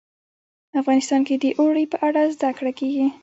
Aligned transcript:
افغانستان 0.81 1.21
کې 1.27 1.35
د 1.43 1.45
اوړي 1.59 1.85
په 1.91 1.97
اړه 2.07 2.21
زده 2.35 2.49
کړه 2.57 2.71
کېږي. 2.79 3.07